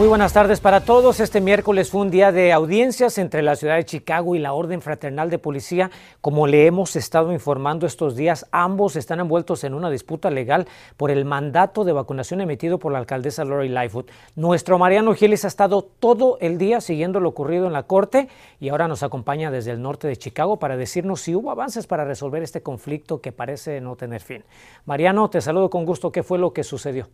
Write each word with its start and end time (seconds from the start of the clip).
Muy 0.00 0.08
buenas 0.08 0.32
tardes 0.32 0.60
para 0.60 0.80
todos. 0.80 1.20
Este 1.20 1.42
miércoles 1.42 1.90
fue 1.90 2.00
un 2.00 2.10
día 2.10 2.32
de 2.32 2.54
audiencias 2.54 3.18
entre 3.18 3.42
la 3.42 3.54
ciudad 3.54 3.76
de 3.76 3.84
Chicago 3.84 4.34
y 4.34 4.38
la 4.38 4.54
Orden 4.54 4.80
Fraternal 4.80 5.28
de 5.28 5.38
Policía. 5.38 5.90
Como 6.22 6.46
le 6.46 6.64
hemos 6.64 6.96
estado 6.96 7.34
informando 7.34 7.86
estos 7.86 8.16
días, 8.16 8.46
ambos 8.50 8.96
están 8.96 9.20
envueltos 9.20 9.62
en 9.62 9.74
una 9.74 9.90
disputa 9.90 10.30
legal 10.30 10.66
por 10.96 11.10
el 11.10 11.26
mandato 11.26 11.84
de 11.84 11.92
vacunación 11.92 12.40
emitido 12.40 12.78
por 12.78 12.92
la 12.92 12.98
alcaldesa 12.98 13.44
Lori 13.44 13.68
Lightfoot. 13.68 14.10
Nuestro 14.36 14.78
Mariano 14.78 15.12
Giles 15.12 15.44
ha 15.44 15.48
estado 15.48 15.82
todo 15.82 16.38
el 16.40 16.56
día 16.56 16.80
siguiendo 16.80 17.20
lo 17.20 17.28
ocurrido 17.28 17.66
en 17.66 17.74
la 17.74 17.82
corte 17.82 18.28
y 18.58 18.70
ahora 18.70 18.88
nos 18.88 19.02
acompaña 19.02 19.50
desde 19.50 19.72
el 19.72 19.82
norte 19.82 20.08
de 20.08 20.16
Chicago 20.16 20.56
para 20.56 20.78
decirnos 20.78 21.20
si 21.20 21.34
hubo 21.34 21.50
avances 21.50 21.86
para 21.86 22.06
resolver 22.06 22.42
este 22.42 22.62
conflicto 22.62 23.20
que 23.20 23.32
parece 23.32 23.82
no 23.82 23.96
tener 23.96 24.22
fin. 24.22 24.44
Mariano, 24.86 25.28
te 25.28 25.42
saludo 25.42 25.68
con 25.68 25.84
gusto. 25.84 26.10
¿Qué 26.10 26.22
fue 26.22 26.38
lo 26.38 26.54
que 26.54 26.64
sucedió? 26.64 27.06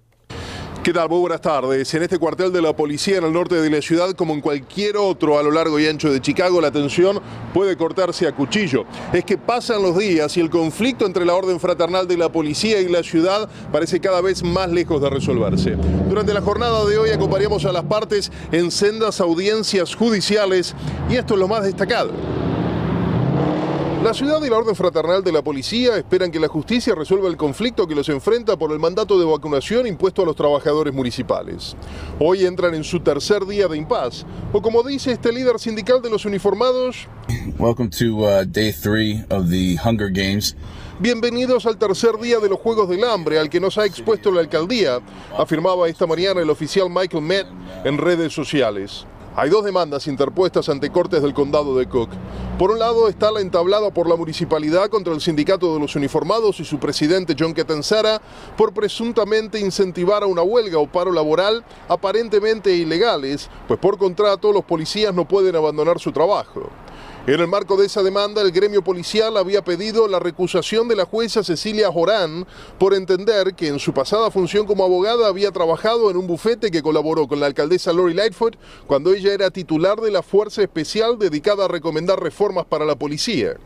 ¿Qué 0.86 0.92
tal? 0.92 1.08
Muy 1.08 1.18
buenas 1.18 1.40
tardes. 1.40 1.92
En 1.94 2.04
este 2.04 2.16
cuartel 2.16 2.52
de 2.52 2.62
la 2.62 2.72
policía 2.72 3.18
en 3.18 3.24
el 3.24 3.32
norte 3.32 3.56
de 3.56 3.68
la 3.68 3.82
ciudad, 3.82 4.12
como 4.12 4.34
en 4.34 4.40
cualquier 4.40 4.96
otro 4.96 5.36
a 5.36 5.42
lo 5.42 5.50
largo 5.50 5.80
y 5.80 5.86
ancho 5.88 6.12
de 6.12 6.20
Chicago, 6.20 6.60
la 6.60 6.70
tensión 6.70 7.18
puede 7.52 7.76
cortarse 7.76 8.28
a 8.28 8.32
cuchillo. 8.32 8.84
Es 9.12 9.24
que 9.24 9.36
pasan 9.36 9.82
los 9.82 9.98
días 9.98 10.36
y 10.36 10.40
el 10.40 10.48
conflicto 10.48 11.04
entre 11.04 11.24
la 11.24 11.34
orden 11.34 11.58
fraternal 11.58 12.06
de 12.06 12.16
la 12.16 12.30
policía 12.30 12.80
y 12.80 12.88
la 12.88 13.02
ciudad 13.02 13.48
parece 13.72 13.98
cada 13.98 14.20
vez 14.20 14.44
más 14.44 14.70
lejos 14.70 15.02
de 15.02 15.10
resolverse. 15.10 15.76
Durante 16.08 16.32
la 16.32 16.40
jornada 16.40 16.84
de 16.84 16.98
hoy 16.98 17.10
acompañamos 17.10 17.64
a 17.64 17.72
las 17.72 17.82
partes 17.82 18.30
en 18.52 18.70
sendas 18.70 19.20
audiencias 19.20 19.92
judiciales 19.92 20.72
y 21.10 21.16
esto 21.16 21.34
es 21.34 21.40
lo 21.40 21.48
más 21.48 21.64
destacado. 21.64 22.12
La 24.06 24.14
ciudad 24.14 24.40
y 24.44 24.48
la 24.48 24.58
orden 24.58 24.76
fraternal 24.76 25.24
de 25.24 25.32
la 25.32 25.42
policía 25.42 25.96
esperan 25.96 26.30
que 26.30 26.38
la 26.38 26.46
justicia 26.46 26.94
resuelva 26.94 27.26
el 27.26 27.36
conflicto 27.36 27.88
que 27.88 27.94
los 27.96 28.08
enfrenta 28.08 28.56
por 28.56 28.70
el 28.70 28.78
mandato 28.78 29.18
de 29.18 29.24
vacunación 29.24 29.84
impuesto 29.84 30.22
a 30.22 30.24
los 30.24 30.36
trabajadores 30.36 30.94
municipales. 30.94 31.74
Hoy 32.20 32.46
entran 32.46 32.76
en 32.76 32.84
su 32.84 33.00
tercer 33.00 33.44
día 33.46 33.66
de 33.66 33.76
impas, 33.76 34.24
o 34.52 34.62
como 34.62 34.84
dice 34.84 35.10
este 35.10 35.32
líder 35.32 35.58
sindical 35.58 36.00
de 36.02 36.10
los 36.10 36.24
uniformados, 36.24 37.08
Welcome 37.58 37.90
to 37.98 38.18
uh, 38.18 38.44
day 38.44 38.70
three 38.70 39.24
of 39.28 39.50
the 39.50 39.76
Hunger 39.84 40.12
Games. 40.12 40.54
Bienvenidos 41.00 41.66
al 41.66 41.76
tercer 41.76 42.16
día 42.22 42.38
de 42.38 42.48
los 42.48 42.60
Juegos 42.60 42.88
del 42.88 43.02
Hambre 43.02 43.40
al 43.40 43.50
que 43.50 43.58
nos 43.58 43.76
ha 43.76 43.86
expuesto 43.86 44.30
la 44.30 44.40
alcaldía, 44.40 45.00
afirmaba 45.36 45.88
esta 45.88 46.06
mañana 46.06 46.40
el 46.40 46.50
oficial 46.50 46.88
Michael 46.88 47.24
Met 47.24 47.48
en 47.84 47.98
redes 47.98 48.32
sociales. 48.32 49.04
Hay 49.38 49.50
dos 49.50 49.66
demandas 49.66 50.06
interpuestas 50.06 50.70
ante 50.70 50.88
cortes 50.88 51.20
del 51.20 51.34
condado 51.34 51.76
de 51.76 51.86
Cook. 51.86 52.08
Por 52.58 52.70
un 52.70 52.78
lado 52.78 53.06
está 53.06 53.30
la 53.30 53.42
entablada 53.42 53.90
por 53.90 54.08
la 54.08 54.16
municipalidad 54.16 54.88
contra 54.88 55.12
el 55.12 55.20
sindicato 55.20 55.74
de 55.74 55.80
los 55.80 55.94
uniformados 55.94 56.58
y 56.58 56.64
su 56.64 56.78
presidente 56.78 57.36
John 57.38 57.52
Ketensara 57.52 58.22
por 58.56 58.72
presuntamente 58.72 59.60
incentivar 59.60 60.22
a 60.22 60.26
una 60.26 60.40
huelga 60.40 60.78
o 60.78 60.86
paro 60.86 61.12
laboral 61.12 61.62
aparentemente 61.86 62.74
ilegales, 62.74 63.50
pues 63.68 63.78
por 63.78 63.98
contrato 63.98 64.54
los 64.54 64.64
policías 64.64 65.12
no 65.12 65.28
pueden 65.28 65.54
abandonar 65.54 66.00
su 66.00 66.12
trabajo. 66.12 66.70
En 67.26 67.40
el 67.40 67.48
marco 67.48 67.76
de 67.76 67.86
esa 67.86 68.04
demanda, 68.04 68.40
el 68.40 68.52
gremio 68.52 68.84
policial 68.84 69.36
había 69.36 69.64
pedido 69.64 70.06
la 70.06 70.20
recusación 70.20 70.86
de 70.86 70.94
la 70.94 71.06
jueza 71.06 71.42
Cecilia 71.42 71.90
Jorán 71.90 72.46
por 72.78 72.94
entender 72.94 73.56
que 73.56 73.66
en 73.66 73.80
su 73.80 73.92
pasada 73.92 74.30
función 74.30 74.64
como 74.64 74.84
abogada 74.84 75.26
había 75.26 75.50
trabajado 75.50 76.08
en 76.08 76.18
un 76.18 76.28
bufete 76.28 76.70
que 76.70 76.82
colaboró 76.82 77.26
con 77.26 77.40
la 77.40 77.46
alcaldesa 77.46 77.92
Lori 77.92 78.14
Lightfoot 78.14 78.56
cuando 78.86 79.12
ella 79.12 79.34
era 79.34 79.50
titular 79.50 80.00
de 80.00 80.12
la 80.12 80.22
fuerza 80.22 80.62
especial 80.62 81.18
dedicada 81.18 81.64
a 81.64 81.68
recomendar 81.68 82.22
reformas 82.22 82.64
para 82.64 82.84
la 82.84 82.94
policía. 82.94 83.56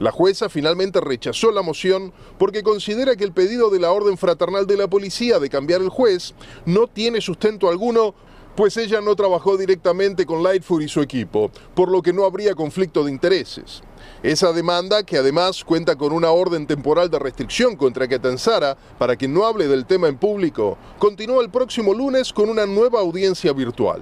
La 0.00 0.12
jueza 0.12 0.50
finalmente 0.50 1.00
rechazó 1.00 1.50
la 1.50 1.62
moción 1.62 2.12
porque 2.38 2.62
considera 2.62 3.16
que 3.16 3.24
el 3.24 3.32
pedido 3.32 3.70
de 3.70 3.80
la 3.80 3.90
Orden 3.90 4.18
Fraternal 4.18 4.66
de 4.66 4.76
la 4.76 4.86
Policía 4.86 5.38
de 5.38 5.48
cambiar 5.48 5.80
el 5.80 5.88
juez 5.88 6.34
no 6.66 6.86
tiene 6.88 7.22
sustento 7.22 7.70
alguno 7.70 8.14
pues 8.58 8.76
ella 8.76 9.00
no 9.00 9.14
trabajó 9.14 9.56
directamente 9.56 10.26
con 10.26 10.42
Lightfoot 10.42 10.82
y 10.82 10.88
su 10.88 11.00
equipo, 11.00 11.48
por 11.76 11.88
lo 11.88 12.02
que 12.02 12.12
no 12.12 12.24
habría 12.24 12.56
conflicto 12.56 13.04
de 13.04 13.12
intereses. 13.12 13.82
Esa 14.20 14.52
demanda, 14.52 15.04
que 15.04 15.16
además 15.16 15.62
cuenta 15.62 15.94
con 15.94 16.12
una 16.12 16.32
orden 16.32 16.66
temporal 16.66 17.08
de 17.08 17.20
restricción 17.20 17.76
contra 17.76 18.08
Ketanzara 18.08 18.76
para 18.98 19.14
que 19.14 19.28
no 19.28 19.46
hable 19.46 19.68
del 19.68 19.86
tema 19.86 20.08
en 20.08 20.18
público, 20.18 20.76
continúa 20.98 21.40
el 21.40 21.50
próximo 21.50 21.94
lunes 21.94 22.32
con 22.32 22.50
una 22.50 22.66
nueva 22.66 22.98
audiencia 22.98 23.52
virtual. 23.52 24.00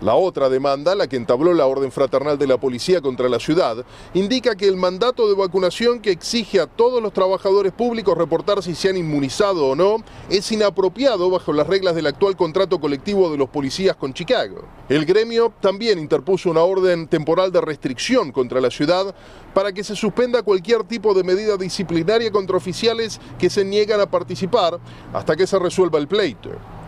La 0.00 0.14
otra 0.14 0.48
demanda, 0.48 0.94
la 0.94 1.08
que 1.08 1.16
entabló 1.16 1.52
la 1.52 1.66
Orden 1.66 1.92
Fraternal 1.92 2.38
de 2.38 2.46
la 2.46 2.58
Policía 2.58 3.02
contra 3.02 3.28
la 3.28 3.38
ciudad, 3.38 3.84
indica 4.14 4.56
que 4.56 4.66
el 4.66 4.78
mandato 4.78 5.28
de 5.28 5.34
vacunación 5.34 6.00
que 6.00 6.10
exige 6.10 6.58
a 6.58 6.66
todos 6.66 7.02
los 7.02 7.12
trabajadores 7.12 7.70
públicos 7.72 8.16
reportar 8.16 8.62
si 8.62 8.74
se 8.74 8.88
han 8.88 8.96
inmunizado 8.96 9.66
o 9.66 9.76
no 9.76 9.96
es 10.30 10.50
inapropiado 10.52 11.28
bajo 11.28 11.52
las 11.52 11.66
reglas 11.66 11.94
del 11.94 12.06
actual 12.06 12.34
contrato 12.34 12.80
colectivo 12.80 13.30
de 13.30 13.36
los 13.36 13.50
policías 13.50 13.94
con 13.94 14.14
Chicago. 14.14 14.62
El 14.88 15.04
gremio 15.04 15.52
también 15.60 15.98
interpuso 15.98 16.50
una 16.50 16.62
orden 16.62 17.06
temporal 17.06 17.52
de 17.52 17.60
restricción 17.60 18.32
contra 18.32 18.62
la 18.62 18.70
ciudad 18.70 19.14
para 19.52 19.70
que 19.72 19.84
se 19.84 19.96
suspenda 19.96 20.42
cualquier 20.42 20.84
tipo 20.84 21.12
de 21.12 21.24
medida 21.24 21.58
disciplinaria 21.58 22.30
contra 22.30 22.56
oficiales 22.56 23.20
que 23.38 23.50
se 23.50 23.66
niegan 23.66 24.00
a 24.00 24.10
participar 24.10 24.78
hasta 25.12 25.36
que 25.36 25.46
se 25.46 25.58
resuelva 25.58 25.98
el 25.98 26.08
pleito. 26.08 26.79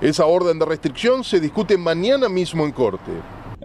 Esa 0.00 0.26
orden 0.26 0.60
de 0.60 0.64
restricción 0.64 1.24
se 1.24 1.40
discute 1.40 1.76
mañana 1.76 2.28
mismo 2.28 2.64
en 2.64 2.70
corte. 2.70 3.10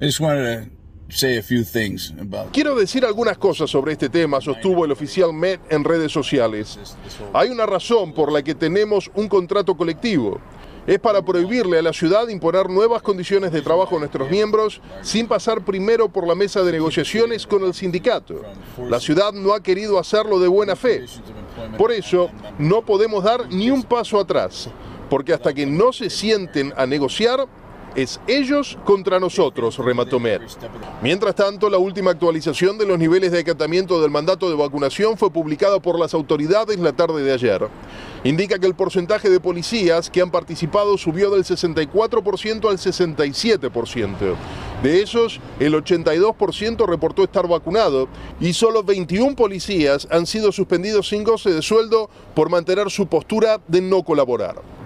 I 0.02 0.06
just 0.06 0.20
wanted 0.20 0.72
to 1.08 1.16
say 1.16 1.38
a 1.38 1.44
few 1.44 1.64
things 1.64 2.12
about 2.20 2.52
Quiero 2.52 2.74
decir 2.74 3.06
algunas 3.06 3.38
cosas 3.38 3.70
sobre 3.70 3.92
este 3.92 4.10
tema, 4.10 4.42
sostuvo 4.42 4.84
el 4.84 4.92
oficial 4.92 5.32
Met 5.32 5.62
en 5.70 5.84
redes 5.84 6.12
sociales. 6.12 6.80
Hay 7.34 7.50
una 7.50 7.68
razón 7.68 8.14
por 8.14 8.32
la 8.32 8.42
que 8.42 8.56
tenemos 8.56 9.12
un 9.14 9.28
contrato 9.28 9.78
colectivo. 9.78 10.40
Es 10.88 11.00
para 11.00 11.24
prohibirle 11.24 11.78
a 11.78 11.82
la 11.84 11.94
ciudad 11.94 12.28
imponer 12.28 12.68
nuevas 12.68 13.04
condiciones 13.04 13.52
de 13.52 13.62
trabajo 13.62 13.96
a 13.96 14.00
nuestros 14.00 14.30
miembros 14.30 14.82
sin 15.02 15.28
pasar 15.28 15.64
primero 15.64 16.10
por 16.10 16.28
la 16.28 16.36
mesa 16.36 16.64
de 16.64 16.72
negociaciones 16.72 17.46
con 17.46 17.64
el 17.64 17.76
sindicato. 17.76 18.42
La 18.90 19.00
ciudad 19.00 19.32
no 19.34 19.54
ha 19.54 19.62
querido 19.62 20.00
hacerlo 20.00 20.40
de 20.40 20.48
buena 20.48 20.76
fe. 20.76 21.06
Por 21.78 21.92
eso, 21.92 22.32
no 22.58 22.84
podemos 22.84 23.24
dar 23.24 23.48
ni 23.50 23.70
un 23.70 23.84
paso 23.84 24.20
atrás, 24.20 24.68
porque 25.10 25.34
hasta 25.34 25.54
que 25.54 25.66
no 25.66 25.94
se 25.94 26.10
sienten 26.10 26.74
a 26.78 26.86
negociar, 26.86 27.48
es 27.96 28.20
ellos 28.28 28.78
contra 28.86 29.20
nosotros, 29.20 29.78
remató 29.78 30.20
Met. 30.20 30.42
Mientras 31.02 31.36
tanto, 31.36 31.70
la 31.70 31.78
última 31.78 32.12
actualización 32.12 32.78
de 32.78 32.86
los 32.86 32.98
niveles 32.98 33.32
de 33.32 33.40
acatamiento 33.40 34.02
del 34.02 34.12
mandato 34.12 34.50
de 34.50 34.56
vacunación 34.56 35.18
fue 35.18 35.32
publicada 35.32 35.80
por 35.80 36.00
las 36.00 36.14
autoridades 36.14 36.80
la 36.80 36.94
tarde 36.94 37.24
de 37.24 37.34
ayer. 37.34 37.68
Indica 38.24 38.58
que 38.58 38.68
el 38.68 38.76
porcentaje 38.76 39.30
de 39.30 39.40
policías 39.40 40.10
que 40.10 40.22
han 40.22 40.32
participado 40.32 40.98
subió 40.98 41.30
del 41.30 41.44
64% 41.44 42.70
al 42.70 42.78
67%. 42.78 44.36
De 44.82 45.02
esos, 45.02 45.40
el 45.60 45.74
82% 45.74 46.86
reportó 46.88 47.24
estar 47.24 47.48
vacunado 47.48 48.08
y 48.40 48.54
solo 48.54 48.84
21 48.84 49.36
policías 49.36 50.08
han 50.10 50.26
sido 50.26 50.52
suspendidos 50.52 51.10
sin 51.10 51.24
goce 51.24 51.52
de 51.52 51.62
sueldo 51.62 52.10
por 52.34 52.50
mantener 52.50 52.90
su 52.90 53.08
postura 53.08 53.62
de 53.68 53.82
no 53.82 54.04
colaborar. 54.04 54.83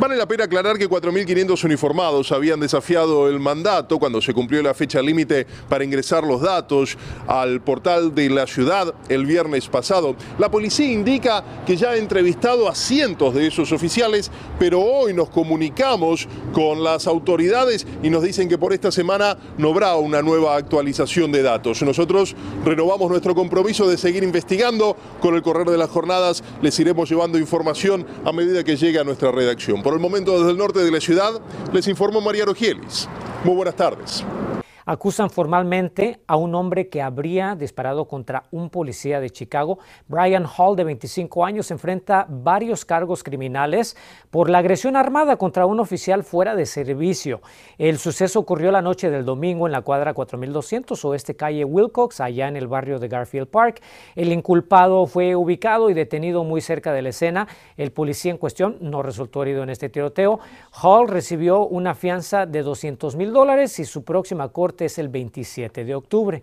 Vale 0.00 0.16
la 0.16 0.26
pena 0.26 0.44
aclarar 0.44 0.78
que 0.78 0.88
4.500 0.88 1.64
uniformados 1.64 2.32
habían 2.32 2.58
desafiado 2.58 3.28
el 3.28 3.38
mandato 3.38 3.98
cuando 3.98 4.22
se 4.22 4.32
cumplió 4.32 4.62
la 4.62 4.72
fecha 4.72 5.02
límite 5.02 5.46
para 5.68 5.84
ingresar 5.84 6.24
los 6.24 6.40
datos 6.40 6.96
al 7.26 7.60
portal 7.60 8.14
de 8.14 8.30
la 8.30 8.46
ciudad 8.46 8.94
el 9.10 9.26
viernes 9.26 9.68
pasado. 9.68 10.16
La 10.38 10.50
policía 10.50 10.90
indica 10.90 11.44
que 11.66 11.76
ya 11.76 11.90
ha 11.90 11.96
entrevistado 11.98 12.70
a 12.70 12.74
cientos 12.74 13.34
de 13.34 13.46
esos 13.46 13.70
oficiales, 13.70 14.30
pero 14.58 14.80
hoy 14.80 15.12
nos 15.12 15.28
comunicamos 15.28 16.26
con 16.54 16.82
las 16.82 17.06
autoridades 17.06 17.86
y 18.02 18.08
nos 18.08 18.22
dicen 18.22 18.48
que 18.48 18.56
por 18.56 18.72
esta 18.72 18.90
semana 18.90 19.36
no 19.58 19.68
habrá 19.68 19.96
una 19.96 20.22
nueva 20.22 20.56
actualización 20.56 21.30
de 21.32 21.42
datos. 21.42 21.82
Nosotros 21.82 22.34
renovamos 22.64 23.10
nuestro 23.10 23.34
compromiso 23.34 23.86
de 23.86 23.98
seguir 23.98 24.22
investigando. 24.22 24.96
Con 25.20 25.34
el 25.34 25.42
correr 25.42 25.68
de 25.68 25.76
las 25.76 25.90
jornadas 25.90 26.42
les 26.62 26.80
iremos 26.80 27.10
llevando 27.10 27.38
información 27.38 28.06
a 28.24 28.32
medida 28.32 28.64
que 28.64 28.76
llegue 28.76 28.98
a 28.98 29.04
nuestra 29.04 29.30
redacción. 29.30 29.81
Por 29.82 29.94
el 29.94 30.00
momento, 30.00 30.38
desde 30.38 30.52
el 30.52 30.58
norte 30.58 30.80
de 30.80 30.90
la 30.90 31.00
ciudad, 31.00 31.40
les 31.72 31.88
informó 31.88 32.20
María 32.20 32.44
Rogielis. 32.44 33.08
Muy 33.44 33.56
buenas 33.56 33.74
tardes. 33.74 34.24
Acusan 34.84 35.30
formalmente 35.30 36.20
a 36.26 36.36
un 36.36 36.54
hombre 36.54 36.88
que 36.88 37.02
habría 37.02 37.54
disparado 37.54 38.06
contra 38.06 38.44
un 38.50 38.70
policía 38.70 39.20
de 39.20 39.30
Chicago. 39.30 39.78
Brian 40.08 40.46
Hall, 40.46 40.76
de 40.76 40.84
25 40.84 41.44
años, 41.44 41.70
enfrenta 41.70 42.26
varios 42.28 42.84
cargos 42.84 43.22
criminales 43.22 43.96
por 44.30 44.50
la 44.50 44.58
agresión 44.58 44.96
armada 44.96 45.36
contra 45.36 45.66
un 45.66 45.80
oficial 45.80 46.24
fuera 46.24 46.54
de 46.54 46.66
servicio. 46.66 47.40
El 47.78 47.98
suceso 47.98 48.40
ocurrió 48.40 48.70
la 48.70 48.82
noche 48.82 49.10
del 49.10 49.24
domingo 49.24 49.66
en 49.66 49.72
la 49.72 49.82
cuadra 49.82 50.14
4200 50.14 51.04
oeste 51.04 51.36
calle 51.36 51.64
Wilcox, 51.64 52.20
allá 52.20 52.48
en 52.48 52.56
el 52.56 52.68
barrio 52.68 52.98
de 52.98 53.08
Garfield 53.08 53.48
Park. 53.48 53.82
El 54.14 54.32
inculpado 54.32 55.06
fue 55.06 55.36
ubicado 55.36 55.90
y 55.90 55.94
detenido 55.94 56.44
muy 56.44 56.60
cerca 56.60 56.92
de 56.92 57.02
la 57.02 57.10
escena. 57.10 57.48
El 57.76 57.92
policía 57.92 58.30
en 58.30 58.38
cuestión 58.38 58.78
no 58.80 59.02
resultó 59.02 59.42
herido 59.42 59.62
en 59.62 59.70
este 59.70 59.88
tiroteo. 59.88 60.40
Hall 60.82 61.08
recibió 61.08 61.66
una 61.66 61.94
fianza 61.94 62.46
de 62.46 62.62
200 62.62 63.16
mil 63.16 63.32
dólares 63.32 63.78
y 63.78 63.84
su 63.84 64.04
próxima 64.04 64.48
corte 64.48 64.71
es 64.80 64.98
el 64.98 65.08
27 65.08 65.84
de 65.84 65.94
octubre. 65.94 66.42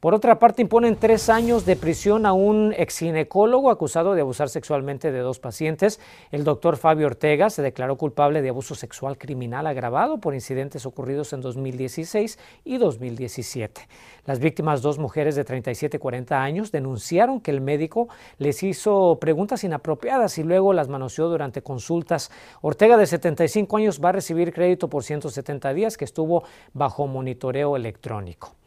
Por 0.00 0.14
otra 0.14 0.38
parte, 0.38 0.62
imponen 0.62 0.96
tres 0.96 1.28
años 1.28 1.66
de 1.66 1.76
prisión 1.76 2.24
a 2.24 2.32
un 2.32 2.72
exginecólogo 2.74 3.70
acusado 3.70 4.14
de 4.14 4.22
abusar 4.22 4.48
sexualmente 4.48 5.12
de 5.12 5.18
dos 5.18 5.40
pacientes. 5.40 6.00
El 6.30 6.42
doctor 6.42 6.78
Fabio 6.78 7.06
Ortega 7.06 7.50
se 7.50 7.60
declaró 7.60 7.98
culpable 7.98 8.40
de 8.40 8.48
abuso 8.48 8.74
sexual 8.74 9.18
criminal 9.18 9.66
agravado 9.66 10.16
por 10.16 10.32
incidentes 10.32 10.86
ocurridos 10.86 11.34
en 11.34 11.42
2016 11.42 12.38
y 12.64 12.78
2017. 12.78 13.88
Las 14.24 14.38
víctimas, 14.38 14.80
dos 14.80 14.98
mujeres 14.98 15.34
de 15.36 15.44
37 15.44 15.98
y 15.98 16.00
40 16.00 16.42
años, 16.42 16.72
denunciaron 16.72 17.42
que 17.42 17.50
el 17.50 17.60
médico 17.60 18.08
les 18.38 18.62
hizo 18.62 19.18
preguntas 19.20 19.64
inapropiadas 19.64 20.38
y 20.38 20.44
luego 20.44 20.72
las 20.72 20.88
manoseó 20.88 21.28
durante 21.28 21.60
consultas. 21.60 22.30
Ortega, 22.62 22.96
de 22.96 23.04
75 23.04 23.76
años, 23.76 24.00
va 24.02 24.08
a 24.08 24.12
recibir 24.12 24.54
crédito 24.54 24.88
por 24.88 25.04
170 25.04 25.74
días 25.74 25.98
que 25.98 26.06
estuvo 26.06 26.44
bajo 26.72 27.06
monitoreo 27.06 27.76
electrónico. 27.76 28.59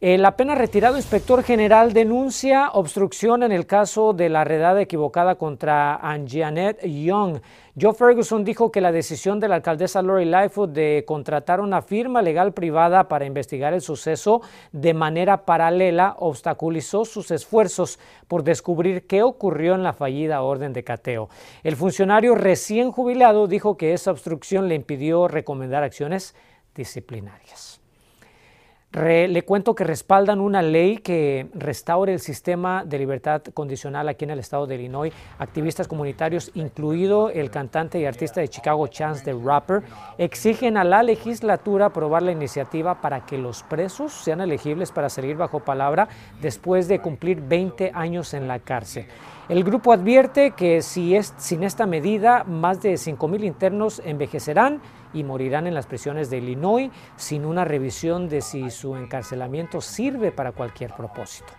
El 0.00 0.24
apenas 0.24 0.56
retirado 0.56 0.96
inspector 0.96 1.42
general 1.42 1.92
denuncia 1.92 2.70
obstrucción 2.70 3.42
en 3.42 3.52
el 3.52 3.66
caso 3.66 4.14
de 4.14 4.30
la 4.30 4.44
redada 4.44 4.80
equivocada 4.80 5.34
contra 5.34 5.96
Anjanet 5.96 6.82
Young. 6.86 7.42
Joe 7.78 7.92
Ferguson 7.92 8.42
dijo 8.42 8.72
que 8.72 8.80
la 8.80 8.92
decisión 8.92 9.40
de 9.40 9.48
la 9.48 9.56
alcaldesa 9.56 10.00
Lori 10.00 10.24
Lightfoot 10.24 10.70
de 10.70 11.04
contratar 11.06 11.60
una 11.60 11.82
firma 11.82 12.22
legal 12.22 12.54
privada 12.54 13.08
para 13.08 13.26
investigar 13.26 13.74
el 13.74 13.82
suceso 13.82 14.40
de 14.72 14.94
manera 14.94 15.44
paralela 15.44 16.16
obstaculizó 16.18 17.04
sus 17.04 17.30
esfuerzos 17.30 17.98
por 18.26 18.42
descubrir 18.42 19.06
qué 19.06 19.22
ocurrió 19.22 19.74
en 19.74 19.82
la 19.82 19.92
fallida 19.92 20.40
orden 20.40 20.72
de 20.72 20.82
cateo. 20.82 21.28
El 21.62 21.76
funcionario 21.76 22.34
recién 22.34 22.90
jubilado 22.90 23.46
dijo 23.48 23.76
que 23.76 23.92
esa 23.92 24.12
obstrucción 24.12 24.66
le 24.66 24.76
impidió 24.76 25.28
recomendar 25.28 25.82
acciones 25.82 26.34
disciplinarias 26.74 27.80
le 28.92 29.42
cuento 29.42 29.74
que 29.74 29.84
respaldan 29.84 30.40
una 30.40 30.62
ley 30.62 30.98
que 30.98 31.48
restaure 31.54 32.12
el 32.12 32.18
sistema 32.18 32.84
de 32.84 32.98
libertad 32.98 33.40
condicional 33.54 34.08
aquí 34.08 34.24
en 34.24 34.30
el 34.30 34.40
estado 34.40 34.66
de 34.66 34.74
Illinois. 34.74 35.12
Activistas 35.38 35.86
comunitarios, 35.86 36.50
incluido 36.54 37.30
el 37.30 37.50
cantante 37.50 38.00
y 38.00 38.04
artista 38.04 38.40
de 38.40 38.48
Chicago 38.48 38.88
Chance 38.88 39.24
the 39.24 39.32
Rapper, 39.32 39.82
exigen 40.18 40.76
a 40.76 40.82
la 40.82 41.04
legislatura 41.04 41.86
aprobar 41.86 42.22
la 42.22 42.32
iniciativa 42.32 43.00
para 43.00 43.24
que 43.24 43.38
los 43.38 43.62
presos 43.62 44.12
sean 44.12 44.40
elegibles 44.40 44.90
para 44.90 45.08
salir 45.08 45.36
bajo 45.36 45.60
palabra 45.60 46.08
después 46.40 46.88
de 46.88 47.00
cumplir 47.00 47.40
20 47.40 47.92
años 47.94 48.34
en 48.34 48.48
la 48.48 48.58
cárcel. 48.58 49.06
El 49.50 49.64
grupo 49.64 49.92
advierte 49.92 50.52
que 50.52 50.80
si 50.80 51.16
es, 51.16 51.34
sin 51.36 51.64
esta 51.64 51.84
medida, 51.84 52.44
más 52.44 52.82
de 52.82 52.92
5.000 52.92 53.44
internos 53.44 54.00
envejecerán 54.04 54.80
y 55.12 55.24
morirán 55.24 55.66
en 55.66 55.74
las 55.74 55.86
prisiones 55.86 56.30
de 56.30 56.38
Illinois 56.38 56.92
sin 57.16 57.44
una 57.44 57.64
revisión 57.64 58.28
de 58.28 58.42
si 58.42 58.70
su 58.70 58.94
encarcelamiento 58.94 59.80
sirve 59.80 60.30
para 60.30 60.52
cualquier 60.52 60.94
propósito. 60.94 61.52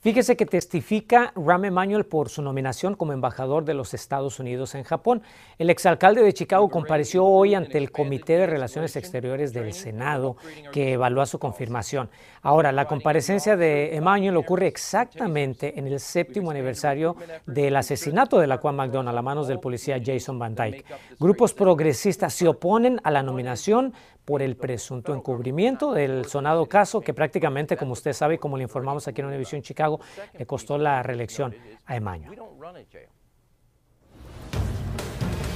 Fíjese 0.00 0.36
que 0.36 0.46
testifica 0.46 1.32
Rahm 1.34 1.64
Emanuel 1.64 2.06
por 2.06 2.28
su 2.28 2.40
nominación 2.40 2.94
como 2.94 3.12
embajador 3.12 3.64
de 3.64 3.74
los 3.74 3.94
Estados 3.94 4.38
Unidos 4.38 4.76
en 4.76 4.84
Japón. 4.84 5.22
El 5.58 5.70
exalcalde 5.70 6.22
de 6.22 6.32
Chicago 6.32 6.68
compareció 6.68 7.24
hoy 7.24 7.56
ante 7.56 7.78
el 7.78 7.90
Comité 7.90 8.38
de 8.38 8.46
Relaciones 8.46 8.94
Exteriores 8.94 9.52
del 9.52 9.72
Senado 9.72 10.36
que 10.70 10.92
evalúa 10.92 11.26
su 11.26 11.40
confirmación. 11.40 12.10
Ahora, 12.42 12.70
la 12.70 12.86
comparecencia 12.86 13.56
de 13.56 13.96
Emanuel 13.96 14.36
ocurre 14.36 14.68
exactamente 14.68 15.76
en 15.76 15.88
el 15.88 15.98
séptimo 15.98 16.52
aniversario 16.52 17.16
del 17.46 17.74
asesinato 17.74 18.38
de 18.38 18.46
la 18.46 18.58
Juan 18.58 18.76
McDonald 18.76 19.18
a 19.18 19.22
manos 19.22 19.48
del 19.48 19.58
policía 19.58 20.00
Jason 20.04 20.38
Van 20.38 20.54
Dyke. 20.54 20.84
Grupos 21.18 21.54
progresistas 21.54 22.34
se 22.34 22.46
oponen 22.46 23.00
a 23.02 23.10
la 23.10 23.24
nominación 23.24 23.92
por 24.28 24.42
el 24.42 24.58
presunto 24.58 25.14
encubrimiento 25.14 25.94
del 25.94 26.26
sonado 26.26 26.66
caso 26.66 27.00
que 27.00 27.14
prácticamente, 27.14 27.78
como 27.78 27.92
usted 27.92 28.12
sabe, 28.12 28.36
como 28.36 28.58
le 28.58 28.64
informamos 28.64 29.08
aquí 29.08 29.22
en 29.22 29.28
Univision 29.28 29.62
Chicago, 29.62 30.00
le 30.38 30.44
costó 30.44 30.76
la 30.76 31.02
reelección 31.02 31.56
a 31.86 31.96
Emaño. 31.96 32.30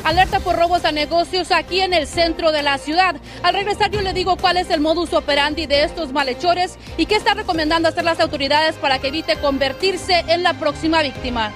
Alerta 0.04 0.40
por 0.40 0.56
robos 0.56 0.86
a 0.86 0.90
negocios 0.90 1.52
aquí 1.52 1.82
en 1.82 1.92
el 1.92 2.06
centro 2.06 2.50
de 2.50 2.62
la 2.62 2.78
ciudad. 2.78 3.16
Al 3.42 3.52
regresar 3.52 3.90
yo 3.90 4.00
le 4.00 4.14
digo 4.14 4.38
cuál 4.38 4.56
es 4.56 4.70
el 4.70 4.80
modus 4.80 5.12
operandi 5.12 5.66
de 5.66 5.84
estos 5.84 6.14
malhechores 6.14 6.78
y 6.96 7.04
qué 7.04 7.16
está 7.16 7.34
recomendando 7.34 7.90
hacer 7.90 8.04
las 8.04 8.20
autoridades 8.20 8.76
para 8.76 8.98
que 9.00 9.08
evite 9.08 9.36
convertirse 9.36 10.24
en 10.28 10.42
la 10.42 10.54
próxima 10.54 11.02
víctima. 11.02 11.52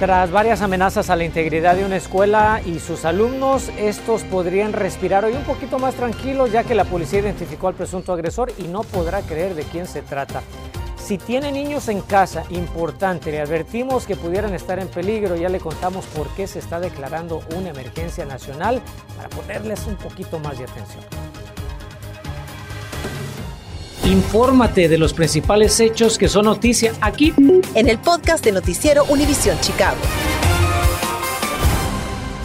Tras 0.00 0.30
varias 0.30 0.62
amenazas 0.62 1.10
a 1.10 1.16
la 1.16 1.24
integridad 1.24 1.74
de 1.74 1.84
una 1.84 1.96
escuela 1.96 2.62
y 2.64 2.78
sus 2.78 3.04
alumnos, 3.04 3.72
estos 3.76 4.22
podrían 4.22 4.72
respirar 4.72 5.24
hoy 5.24 5.32
un 5.32 5.42
poquito 5.42 5.80
más 5.80 5.96
tranquilos 5.96 6.52
ya 6.52 6.62
que 6.62 6.76
la 6.76 6.84
policía 6.84 7.18
identificó 7.18 7.66
al 7.66 7.74
presunto 7.74 8.12
agresor 8.12 8.52
y 8.58 8.68
no 8.68 8.84
podrá 8.84 9.22
creer 9.22 9.56
de 9.56 9.64
quién 9.64 9.88
se 9.88 10.02
trata. 10.02 10.42
Si 10.96 11.18
tiene 11.18 11.50
niños 11.50 11.88
en 11.88 12.00
casa, 12.00 12.44
importante, 12.50 13.32
le 13.32 13.40
advertimos 13.40 14.06
que 14.06 14.14
pudieran 14.14 14.54
estar 14.54 14.78
en 14.78 14.86
peligro, 14.86 15.34
ya 15.34 15.48
le 15.48 15.58
contamos 15.58 16.06
por 16.06 16.28
qué 16.36 16.46
se 16.46 16.60
está 16.60 16.78
declarando 16.78 17.42
una 17.56 17.70
emergencia 17.70 18.24
nacional 18.24 18.80
para 19.16 19.28
ponerles 19.30 19.84
un 19.88 19.96
poquito 19.96 20.38
más 20.38 20.58
de 20.58 20.64
atención. 20.64 21.27
Infórmate 24.08 24.88
de 24.88 24.96
los 24.96 25.12
principales 25.12 25.78
hechos 25.80 26.16
que 26.16 26.28
son 26.28 26.46
noticia 26.46 26.94
aquí 27.02 27.34
en 27.74 27.90
el 27.90 27.98
podcast 27.98 28.42
de 28.42 28.52
Noticiero 28.52 29.04
Univisión 29.04 29.60
Chicago. 29.60 29.98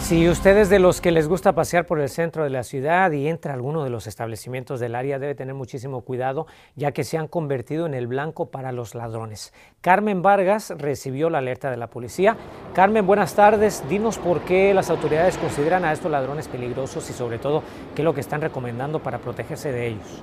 Si 0.02 0.28
usted 0.28 0.58
es 0.58 0.68
de 0.68 0.78
los 0.78 1.00
que 1.00 1.10
les 1.10 1.26
gusta 1.26 1.54
pasear 1.54 1.86
por 1.86 2.00
el 2.00 2.10
centro 2.10 2.44
de 2.44 2.50
la 2.50 2.64
ciudad 2.64 3.10
y 3.12 3.28
entra 3.28 3.52
a 3.52 3.56
alguno 3.56 3.82
de 3.82 3.88
los 3.88 4.06
establecimientos 4.06 4.78
del 4.78 4.94
área, 4.94 5.18
debe 5.18 5.34
tener 5.34 5.54
muchísimo 5.54 6.02
cuidado, 6.02 6.46
ya 6.76 6.92
que 6.92 7.02
se 7.02 7.16
han 7.16 7.28
convertido 7.28 7.86
en 7.86 7.94
el 7.94 8.08
blanco 8.08 8.50
para 8.50 8.70
los 8.70 8.94
ladrones. 8.94 9.54
Carmen 9.80 10.20
Vargas 10.20 10.74
recibió 10.76 11.30
la 11.30 11.38
alerta 11.38 11.70
de 11.70 11.78
la 11.78 11.86
policía. 11.86 12.36
Carmen, 12.74 13.06
buenas 13.06 13.34
tardes. 13.34 13.82
Dinos 13.88 14.18
por 14.18 14.42
qué 14.42 14.74
las 14.74 14.90
autoridades 14.90 15.38
consideran 15.38 15.86
a 15.86 15.94
estos 15.94 16.10
ladrones 16.10 16.46
peligrosos 16.46 17.08
y 17.08 17.14
sobre 17.14 17.38
todo 17.38 17.62
qué 17.94 18.02
es 18.02 18.04
lo 18.04 18.12
que 18.12 18.20
están 18.20 18.42
recomendando 18.42 19.02
para 19.02 19.16
protegerse 19.16 19.72
de 19.72 19.86
ellos. 19.86 20.22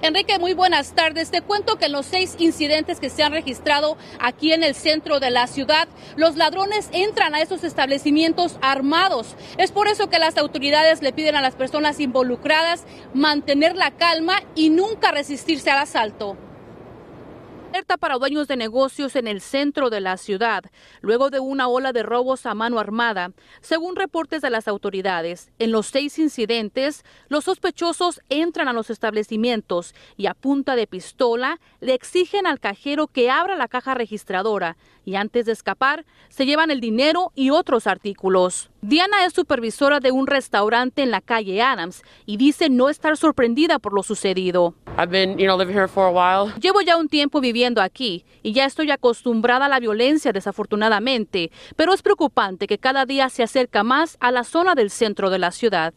Enrique, 0.00 0.38
muy 0.38 0.54
buenas 0.54 0.92
tardes. 0.92 1.30
Te 1.30 1.42
cuento 1.42 1.76
que 1.76 1.86
en 1.86 1.92
los 1.92 2.06
seis 2.06 2.36
incidentes 2.38 3.00
que 3.00 3.10
se 3.10 3.24
han 3.24 3.32
registrado 3.32 3.96
aquí 4.20 4.52
en 4.52 4.62
el 4.62 4.76
centro 4.76 5.18
de 5.18 5.30
la 5.30 5.48
ciudad, 5.48 5.88
los 6.14 6.36
ladrones 6.36 6.88
entran 6.92 7.34
a 7.34 7.40
esos 7.40 7.64
establecimientos 7.64 8.58
armados. 8.62 9.34
Es 9.56 9.72
por 9.72 9.88
eso 9.88 10.08
que 10.08 10.20
las 10.20 10.36
autoridades 10.36 11.02
le 11.02 11.12
piden 11.12 11.34
a 11.34 11.42
las 11.42 11.56
personas 11.56 11.98
involucradas 11.98 12.84
mantener 13.12 13.74
la 13.74 13.90
calma 13.90 14.40
y 14.54 14.70
nunca 14.70 15.10
resistirse 15.10 15.70
al 15.70 15.78
asalto. 15.78 16.36
Alerta 17.70 17.98
para 17.98 18.16
dueños 18.16 18.48
de 18.48 18.56
negocios 18.56 19.14
en 19.14 19.28
el 19.28 19.42
centro 19.42 19.90
de 19.90 20.00
la 20.00 20.16
ciudad, 20.16 20.64
luego 21.02 21.28
de 21.28 21.38
una 21.38 21.68
ola 21.68 21.92
de 21.92 22.02
robos 22.02 22.46
a 22.46 22.54
mano 22.54 22.78
armada. 22.78 23.32
Según 23.60 23.94
reportes 23.94 24.40
de 24.40 24.48
las 24.48 24.68
autoridades, 24.68 25.50
en 25.58 25.70
los 25.70 25.88
seis 25.88 26.18
incidentes, 26.18 27.04
los 27.28 27.44
sospechosos 27.44 28.22
entran 28.30 28.68
a 28.68 28.72
los 28.72 28.88
establecimientos 28.88 29.94
y 30.16 30.28
a 30.28 30.34
punta 30.34 30.76
de 30.76 30.86
pistola 30.86 31.60
le 31.80 31.92
exigen 31.92 32.46
al 32.46 32.58
cajero 32.58 33.06
que 33.06 33.30
abra 33.30 33.54
la 33.54 33.68
caja 33.68 33.92
registradora 33.92 34.78
y 35.04 35.16
antes 35.16 35.44
de 35.44 35.52
escapar 35.52 36.06
se 36.30 36.46
llevan 36.46 36.70
el 36.70 36.80
dinero 36.80 37.32
y 37.34 37.50
otros 37.50 37.86
artículos. 37.86 38.70
Diana 38.80 39.26
es 39.26 39.34
supervisora 39.34 40.00
de 40.00 40.10
un 40.10 40.26
restaurante 40.26 41.02
en 41.02 41.10
la 41.10 41.20
calle 41.20 41.60
Adams 41.60 42.02
y 42.24 42.38
dice 42.38 42.70
no 42.70 42.88
estar 42.88 43.18
sorprendida 43.18 43.78
por 43.78 43.92
lo 43.92 44.02
sucedido. 44.02 44.74
Llevo 46.60 46.80
ya 46.80 46.96
un 46.96 47.08
tiempo 47.08 47.40
viviendo 47.40 47.80
aquí 47.80 48.24
y 48.42 48.52
ya 48.52 48.64
estoy 48.64 48.90
acostumbrada 48.90 49.66
a 49.66 49.68
la 49.68 49.78
violencia 49.78 50.32
desafortunadamente, 50.32 51.52
pero 51.76 51.92
es 51.92 52.02
preocupante 52.02 52.66
que 52.66 52.78
cada 52.78 53.06
día 53.06 53.28
se 53.28 53.44
acerca 53.44 53.84
más 53.84 54.16
a 54.18 54.32
la 54.32 54.42
zona 54.42 54.74
del 54.74 54.90
centro 54.90 55.30
de 55.30 55.38
la 55.38 55.52
ciudad. 55.52 55.94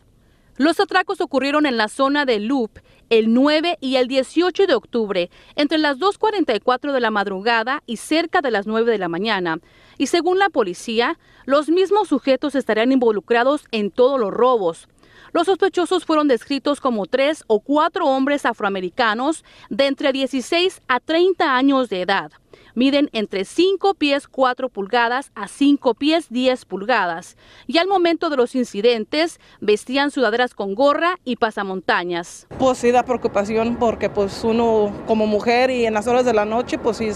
Los 0.58 0.79
atracos 0.79 1.20
ocurrieron 1.20 1.65
en 1.65 1.77
la 1.77 1.88
zona 1.88 2.25
de 2.25 2.39
Loop 2.39 2.77
el 3.10 3.34
9 3.34 3.79
y 3.81 3.96
el 3.96 4.08
18 4.08 4.67
de 4.67 4.75
octubre, 4.75 5.31
entre 5.55 5.79
las 5.79 5.98
2.44 5.98 6.91
de 6.91 7.00
la 7.00 7.10
madrugada 7.10 7.81
y 7.88 7.98
cerca 7.98 8.41
de 8.41 8.51
las 8.51 8.67
9 8.67 8.91
de 8.91 9.00
la 9.00 9.10
mañana. 9.10 9.62
Y 9.98 10.08
según 10.08 10.38
la 10.38 10.50
policía, 10.50 11.17
los 11.46 11.70
mismos 11.70 12.08
sujetos 12.08 12.53
estarían 12.53 12.91
involucrados 12.91 13.65
en 13.72 13.89
todos 13.89 14.20
los 14.20 14.31
robos. 14.31 14.88
Los 15.34 15.46
sospechosos 15.46 16.04
fueron 16.04 16.28
descritos 16.28 16.82
como 16.82 17.06
tres 17.06 17.46
o 17.48 17.62
cuatro 17.62 18.06
hombres 18.06 18.46
afroamericanos 18.46 19.46
de 19.70 19.88
entre 19.88 20.12
16 20.12 20.82
a 20.90 21.00
30 21.00 21.56
años 21.56 21.88
de 21.88 22.02
edad. 22.02 22.32
Miden 22.76 23.10
entre 23.14 23.46
5 23.46 23.94
pies 23.94 24.28
4 24.28 24.68
pulgadas 24.68 25.32
a 25.34 25.48
5 25.48 25.94
pies 25.94 26.28
10 26.30 26.66
pulgadas 26.66 27.38
y 27.66 27.78
al 27.78 27.88
momento 27.88 28.30
de 28.30 28.36
los 28.36 28.56
incidentes 28.56 29.40
vestían 29.62 30.12
sudaderas 30.12 30.54
con 30.54 30.76
gorra 30.76 31.16
y 31.24 31.38
pasamontañas. 31.38 32.48
Pues 32.60 32.80
sí 32.80 32.92
da 32.92 33.04
preocupación 33.04 33.78
porque 33.78 34.10
pues 34.10 34.44
uno 34.44 34.92
como 35.08 35.28
mujer 35.28 35.70
y 35.70 35.86
en 35.86 35.94
las 35.94 36.08
horas 36.08 36.26
de 36.26 36.34
la 36.34 36.44
noche 36.44 36.78
pues 36.78 36.98
sí, 36.98 37.10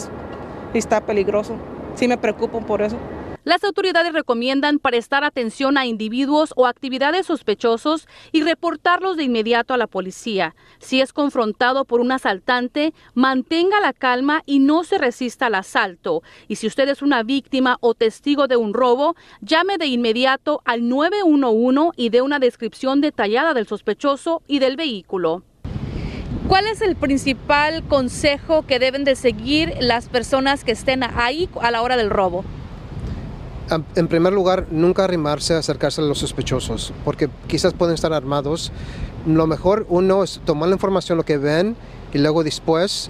está 0.74 1.06
peligroso. 1.06 1.58
Sí 1.96 2.08
me 2.08 2.18
preocupo 2.18 2.62
por 2.62 2.82
eso. 2.82 2.98
Las 3.46 3.64
autoridades 3.64 4.12
recomiendan 4.12 4.80
prestar 4.80 5.24
atención 5.24 5.78
a 5.78 5.86
individuos 5.86 6.52
o 6.56 6.66
actividades 6.66 7.28
sospechosos 7.28 8.08
y 8.32 8.42
reportarlos 8.42 9.18
de 9.18 9.24
inmediato 9.24 9.76
a 9.76 9.78
la 9.78 9.86
policía. 9.86 10.56
Si 10.80 11.00
es 11.00 11.14
confrontado 11.14 11.86
por 11.86 12.00
un 12.00 12.12
asaltante, 12.12 12.92
mantenga 13.14 13.80
la 13.82 13.94
calma 13.94 14.42
y 14.48 14.58
no 14.58 14.84
se 14.84 14.98
resista 14.98 15.46
al 15.46 15.54
asalto. 15.54 16.24
Y 16.48 16.56
si 16.56 16.66
usted 16.66 16.90
es 16.90 17.04
una 17.04 17.22
víctima 17.22 17.78
o 17.82 17.94
testigo 17.94 18.48
de 18.48 18.58
un 18.58 18.74
robo, 18.74 19.16
llame 19.42 19.78
de 19.78 19.86
inmediato 19.86 20.64
al 20.66 20.90
911 20.90 21.92
y 21.98 22.10
dé 22.10 22.24
una 22.24 22.40
descripción 22.40 23.00
detallada 23.00 23.54
del 23.54 23.68
sospechoso 23.68 24.42
y 24.48 24.58
del 24.58 24.76
vehículo. 24.76 25.44
¿Cuál 26.48 26.66
es 26.66 26.82
el 26.82 26.96
principal 26.96 27.84
consejo 27.84 28.66
que 28.66 28.80
deben 28.80 29.04
de 29.04 29.16
seguir 29.16 29.72
las 29.82 30.10
personas 30.10 30.64
que 30.64 30.72
estén 30.72 31.04
ahí 31.04 31.48
a 31.62 31.70
la 31.70 31.84
hora 31.84 31.96
del 31.96 32.10
robo? 32.10 32.44
En 33.96 34.08
primer 34.08 34.32
lugar, 34.32 34.68
nunca 34.70 35.04
arrimarse, 35.04 35.56
acercarse 35.56 36.02
a 36.02 36.04
los 36.04 36.20
sospechosos, 36.20 36.94
porque 37.04 37.30
quizás 37.48 37.74
pueden 37.74 37.96
estar 37.96 38.14
armados. 38.14 38.72
Lo 39.26 39.48
mejor 39.48 39.88
uno 39.90 40.24
es 40.24 40.40
tomar 40.46 40.70
la 40.70 40.76
información, 40.76 41.18
lo 41.18 41.26
que 41.26 41.38
ven, 41.38 41.76
y 42.14 42.20
luego 42.20 42.44
después, 42.44 43.10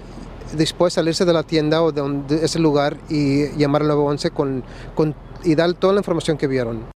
después 0.56 0.94
salirse 0.94 1.26
de 1.26 1.34
la 1.34 1.42
tienda 1.42 1.82
o 1.82 1.92
de, 1.92 2.40
ese 2.42 2.58
lugar 2.58 2.96
y 3.10 3.48
llamar 3.58 3.82
al 3.82 3.88
911 3.88 4.30
con, 4.30 4.64
con, 4.94 5.14
y 5.44 5.54
dar 5.56 5.74
toda 5.74 5.92
la 5.92 6.00
información 6.00 6.38
que 6.38 6.46
vieron. 6.46 6.95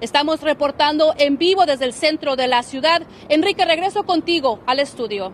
Estamos 0.00 0.40
reportando 0.40 1.14
en 1.18 1.36
vivo 1.36 1.66
desde 1.66 1.84
el 1.84 1.92
centro 1.92 2.36
de 2.36 2.48
la 2.48 2.62
ciudad. 2.62 3.02
Enrique, 3.28 3.64
regreso 3.64 4.04
contigo 4.04 4.60
al 4.66 4.80
estudio. 4.80 5.32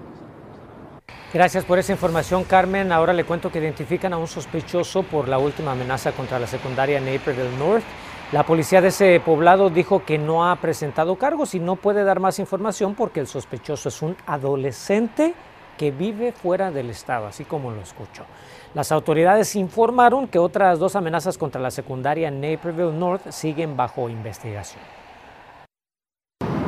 Gracias 1.32 1.64
por 1.64 1.78
esa 1.78 1.92
información, 1.92 2.42
Carmen. 2.42 2.90
Ahora 2.90 3.12
le 3.12 3.24
cuento 3.24 3.52
que 3.52 3.60
identifican 3.60 4.12
a 4.12 4.18
un 4.18 4.26
sospechoso 4.26 5.04
por 5.04 5.28
la 5.28 5.38
última 5.38 5.72
amenaza 5.72 6.10
contra 6.12 6.40
la 6.40 6.48
secundaria 6.48 7.00
Naperville 7.00 7.56
North. 7.56 7.84
La 8.32 8.44
policía 8.44 8.80
de 8.80 8.88
ese 8.88 9.20
poblado 9.20 9.70
dijo 9.70 10.04
que 10.04 10.18
no 10.18 10.48
ha 10.48 10.56
presentado 10.56 11.16
cargos 11.16 11.54
y 11.54 11.60
no 11.60 11.76
puede 11.76 12.02
dar 12.02 12.18
más 12.18 12.38
información 12.38 12.94
porque 12.94 13.20
el 13.20 13.26
sospechoso 13.28 13.88
es 13.88 14.02
un 14.02 14.16
adolescente 14.26 15.34
que 15.80 15.90
vive 15.90 16.32
fuera 16.32 16.70
del 16.70 16.90
estado, 16.90 17.26
así 17.26 17.46
como 17.46 17.70
lo 17.70 17.80
escucho. 17.80 18.26
Las 18.74 18.92
autoridades 18.92 19.56
informaron 19.56 20.28
que 20.28 20.38
otras 20.38 20.78
dos 20.78 20.94
amenazas 20.94 21.38
contra 21.38 21.58
la 21.58 21.70
secundaria 21.70 22.30
Naperville 22.30 22.92
North 22.92 23.30
siguen 23.30 23.78
bajo 23.78 24.10
investigación. 24.10 24.82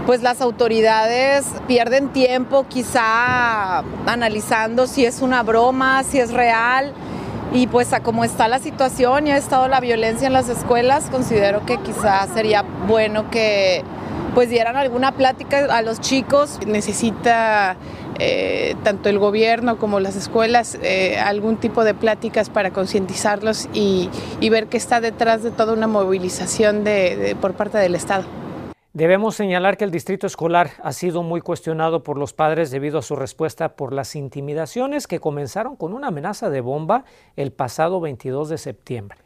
Pues 0.07 0.23
las 0.23 0.41
autoridades 0.41 1.47
pierden 1.69 2.09
tiempo 2.15 2.65
quizá 2.71 3.81
analizando 4.07 4.87
si 4.87 5.05
es 5.05 5.21
una 5.21 5.43
broma, 5.43 6.05
si 6.05 6.19
es 6.19 6.33
real. 6.33 6.95
Y 7.53 7.67
pues 7.67 7.93
a 7.93 8.01
cómo 8.01 8.25
está 8.25 8.49
la 8.49 8.61
situación 8.61 9.27
y 9.27 9.33
ha 9.33 9.37
estado 9.37 9.69
la 9.69 9.81
violencia 9.81 10.27
en 10.27 10.33
las 10.33 10.49
escuelas, 10.49 11.11
considero 11.11 11.67
que 11.67 11.77
quizá 11.77 12.27
sería 12.29 12.63
bueno 12.89 13.29
que 13.29 13.85
pues 14.35 14.49
dieran 14.49 14.77
alguna 14.77 15.13
plática 15.13 15.67
a 15.71 15.83
los 15.83 16.01
chicos. 16.01 16.59
Necesita 16.67 17.77
eh, 18.19 18.75
tanto 18.83 19.09
el 19.09 19.19
gobierno 19.19 19.79
como 19.79 20.01
las 20.01 20.17
escuelas 20.17 20.79
eh, 20.83 21.19
algún 21.19 21.57
tipo 21.57 21.85
de 21.85 21.95
pláticas 21.95 22.51
para 22.51 22.71
concientizarlos 22.71 23.69
y, 23.73 24.11
ver 24.51 24.67
que 24.67 24.77
está 24.77 25.01
detrás 25.01 25.43
de 25.43 25.51
toda 25.51 25.73
una 25.73 25.87
movilización 25.87 26.85
por 27.41 27.55
parte 27.55 27.79
del 27.79 27.95
Estado. 27.95 28.25
Debemos 28.95 29.37
señalar 29.37 29.79
que 29.79 29.85
el 29.85 29.91
distrito 29.91 30.27
escolar 30.27 30.73
ha 30.83 30.93
sido 30.93 31.23
muy 31.23 31.41
cuestionado 31.41 32.03
por 32.03 32.19
los 32.19 32.35
padres 32.35 32.71
debido 32.71 32.99
a 32.99 33.03
su 33.03 33.17
respuesta 33.17 33.75
por 33.75 33.95
las 33.95 34.15
intimidaciones 34.15 35.07
que 35.07 35.19
comenzaron 35.19 35.77
con 35.77 35.95
una 35.95 36.09
amenaza 36.09 36.51
de 36.51 36.61
bomba 36.61 37.07
el 37.35 37.53
pasado 37.53 38.03
22 38.03 38.51
de 38.51 38.59
septiembre. 38.59 39.22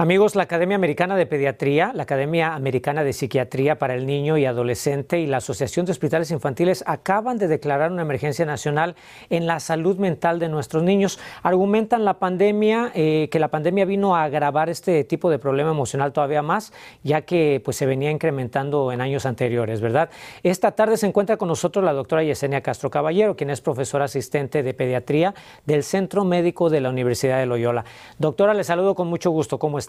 Amigos, 0.00 0.36
la 0.36 0.44
Academia 0.44 0.76
Americana 0.76 1.16
de 1.16 1.26
Pediatría, 1.26 1.90
la 1.92 2.04
Academia 2.04 2.54
Americana 2.54 3.02
de 3.02 3.12
Psiquiatría 3.12 3.78
para 3.80 3.96
el 3.96 4.06
Niño 4.06 4.38
y 4.38 4.46
Adolescente 4.46 5.18
y 5.18 5.26
la 5.26 5.38
Asociación 5.38 5.86
de 5.86 5.90
Hospitales 5.90 6.30
Infantiles 6.30 6.84
acaban 6.86 7.36
de 7.36 7.48
declarar 7.48 7.90
una 7.90 8.02
emergencia 8.02 8.46
nacional 8.46 8.94
en 9.28 9.48
la 9.48 9.58
salud 9.58 9.98
mental 9.98 10.38
de 10.38 10.48
nuestros 10.48 10.84
niños. 10.84 11.18
Argumentan 11.42 12.04
la 12.04 12.20
pandemia, 12.20 12.92
eh, 12.94 13.28
que 13.32 13.40
la 13.40 13.48
pandemia 13.48 13.86
vino 13.86 14.14
a 14.14 14.22
agravar 14.22 14.68
este 14.70 15.02
tipo 15.02 15.30
de 15.30 15.40
problema 15.40 15.72
emocional 15.72 16.12
todavía 16.12 16.42
más, 16.42 16.72
ya 17.02 17.22
que 17.22 17.60
pues, 17.64 17.76
se 17.76 17.84
venía 17.84 18.12
incrementando 18.12 18.92
en 18.92 19.00
años 19.00 19.26
anteriores, 19.26 19.80
¿verdad? 19.80 20.10
Esta 20.44 20.70
tarde 20.76 20.96
se 20.96 21.08
encuentra 21.08 21.38
con 21.38 21.48
nosotros 21.48 21.84
la 21.84 21.92
doctora 21.92 22.22
Yesenia 22.22 22.60
Castro 22.60 22.88
Caballero, 22.88 23.34
quien 23.34 23.50
es 23.50 23.60
profesora 23.60 24.04
asistente 24.04 24.62
de 24.62 24.74
pediatría 24.74 25.34
del 25.66 25.82
Centro 25.82 26.22
Médico 26.22 26.70
de 26.70 26.82
la 26.82 26.90
Universidad 26.90 27.40
de 27.40 27.46
Loyola. 27.46 27.84
Doctora, 28.18 28.54
le 28.54 28.62
saludo 28.62 28.94
con 28.94 29.08
mucho 29.08 29.32
gusto. 29.32 29.58
¿Cómo 29.58 29.76
está? 29.76 29.87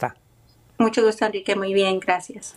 Mucho 0.78 1.06
gusto, 1.06 1.26
Enrique. 1.26 1.56
Muy 1.56 1.74
bien, 1.74 2.00
gracias. 2.00 2.56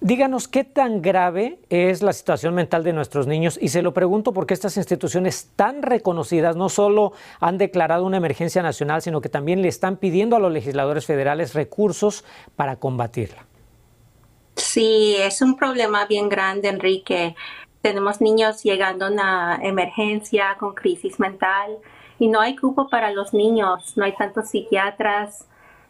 Díganos 0.00 0.46
qué 0.46 0.62
tan 0.62 1.00
grave 1.00 1.58
es 1.70 2.02
la 2.02 2.12
situación 2.12 2.54
mental 2.54 2.84
de 2.84 2.92
nuestros 2.92 3.26
niños 3.26 3.58
y 3.60 3.70
se 3.70 3.80
lo 3.80 3.94
pregunto 3.94 4.34
porque 4.34 4.52
estas 4.52 4.76
instituciones 4.76 5.52
tan 5.56 5.82
reconocidas 5.82 6.54
no 6.54 6.68
solo 6.68 7.12
han 7.40 7.56
declarado 7.56 8.04
una 8.04 8.18
emergencia 8.18 8.62
nacional, 8.62 9.00
sino 9.00 9.22
que 9.22 9.30
también 9.30 9.62
le 9.62 9.68
están 9.68 9.96
pidiendo 9.96 10.36
a 10.36 10.38
los 10.38 10.52
legisladores 10.52 11.06
federales 11.06 11.54
recursos 11.54 12.24
para 12.56 12.76
combatirla. 12.76 13.46
Sí, 14.54 15.16
es 15.18 15.40
un 15.40 15.56
problema 15.56 16.04
bien 16.04 16.28
grande, 16.28 16.68
Enrique. 16.68 17.34
Tenemos 17.80 18.20
niños 18.20 18.62
llegando 18.62 19.06
a 19.06 19.10
una 19.10 19.58
emergencia 19.62 20.56
con 20.58 20.74
crisis 20.74 21.18
mental 21.18 21.78
y 22.18 22.28
no 22.28 22.40
hay 22.40 22.54
cupo 22.54 22.88
para 22.90 23.12
los 23.12 23.32
niños, 23.32 23.96
no 23.96 24.04
hay 24.04 24.14
tantos 24.14 24.50
psiquiatras, 24.50 25.46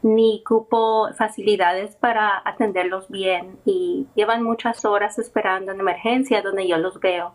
ni 0.06 0.42
cupo 0.44 1.08
facilidades 1.18 1.96
para 1.96 2.40
atenderlos 2.44 3.08
bien 3.08 3.58
y 3.64 4.06
llevan 4.14 4.44
muchas 4.44 4.84
horas 4.84 5.18
esperando 5.18 5.72
en 5.72 5.80
emergencia 5.80 6.42
donde 6.42 6.68
yo 6.68 6.78
los 6.78 7.00
veo. 7.00 7.34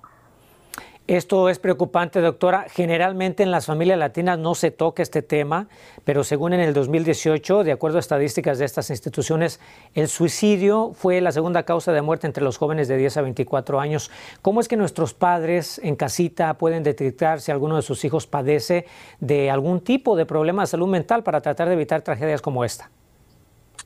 Esto 1.08 1.50
es 1.50 1.58
preocupante, 1.58 2.22
doctora. 2.22 2.68
Generalmente 2.70 3.42
en 3.42 3.50
las 3.50 3.66
familias 3.66 3.98
latinas 3.98 4.38
no 4.38 4.54
se 4.54 4.70
toca 4.70 5.02
este 5.02 5.24
tema, 5.24 5.68
pero 6.06 6.24
según 6.24 6.54
en 6.54 6.60
el 6.60 6.74
2018, 6.74 7.64
de 7.64 7.72
acuerdo 7.72 7.98
a 7.98 8.00
estadísticas 8.00 8.60
de 8.60 8.66
estas 8.66 8.92
instituciones, 8.92 9.60
el 9.96 10.08
suicidio 10.08 10.92
fue 10.94 11.20
la 11.20 11.32
segunda 11.32 11.64
causa 11.64 11.92
de 11.92 12.04
muerte 12.04 12.28
entre 12.28 12.44
los 12.44 12.58
jóvenes 12.58 12.88
de 12.88 12.98
10 12.98 13.18
a 13.18 13.22
24 13.24 13.80
años. 13.80 14.12
¿Cómo 14.44 14.62
es 14.62 14.68
que 14.68 14.78
nuestros 14.78 15.16
padres 15.16 15.82
en 15.84 15.96
casita 15.96 16.54
pueden 16.60 16.84
detectar 16.84 17.42
si 17.42 17.52
alguno 17.52 17.78
de 17.78 17.82
sus 17.82 18.06
hijos 18.06 18.28
padece 18.28 18.86
de 19.20 19.50
algún 19.50 19.82
tipo 19.82 20.16
de 20.16 20.28
problema 20.28 20.62
de 20.62 20.68
salud 20.68 20.88
mental 20.88 21.24
para 21.24 21.42
tratar 21.42 21.68
de 21.68 21.74
evitar 21.74 22.04
tragedias 22.04 22.44
como 22.44 22.64
esta? 22.64 22.92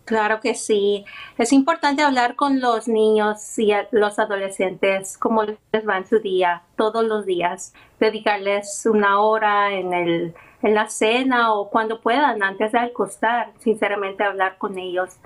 Claro 0.05 0.39
que 0.39 0.53
sí. 0.53 1.03
Es 1.39 1.51
importante 1.51 2.03
hablar 2.03 2.35
con 2.35 2.61
los 2.61 2.87
niños 2.87 3.57
y 3.57 3.73
los 3.91 4.19
adolescentes 4.19 5.17
cómo 5.17 5.43
les 5.43 5.87
va 5.87 5.97
en 5.97 6.05
su 6.05 6.19
día, 6.19 6.61
todos 6.75 7.03
los 7.03 7.25
días. 7.25 7.73
Dedicarles 7.99 8.85
una 8.85 9.19
hora 9.19 9.73
en, 9.73 9.93
el, 9.93 10.35
en 10.61 10.75
la 10.75 10.89
cena 10.89 11.53
o 11.53 11.71
cuando 11.71 12.01
puedan, 12.01 12.43
antes 12.43 12.71
de 12.71 12.79
acostar, 12.79 13.51
sinceramente 13.59 14.23
hablar 14.23 14.59
con 14.59 14.77
ellos. 14.77 15.17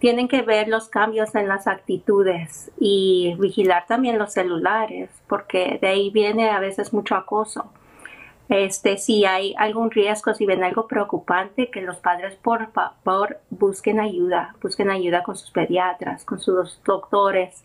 Tienen 0.00 0.26
que 0.26 0.42
ver 0.42 0.66
los 0.66 0.88
cambios 0.88 1.34
en 1.36 1.46
las 1.46 1.68
actitudes 1.68 2.72
y 2.80 3.36
vigilar 3.38 3.86
también 3.86 4.18
los 4.18 4.32
celulares, 4.32 5.08
porque 5.28 5.78
de 5.80 5.88
ahí 5.88 6.10
viene 6.10 6.50
a 6.50 6.58
veces 6.58 6.92
mucho 6.92 7.14
acoso. 7.14 7.70
Este, 8.48 8.96
si 8.96 9.24
hay 9.24 9.54
algún 9.58 9.90
riesgo, 9.90 10.32
si 10.34 10.46
ven 10.46 10.62
algo 10.62 10.86
preocupante, 10.86 11.68
que 11.70 11.80
los 11.80 11.96
padres 11.96 12.36
por 12.36 12.70
favor 12.72 13.40
busquen 13.50 13.98
ayuda, 13.98 14.54
busquen 14.62 14.90
ayuda 14.90 15.22
con 15.22 15.36
sus 15.36 15.50
pediatras, 15.50 16.24
con 16.24 16.38
sus 16.38 16.80
doctores. 16.84 17.64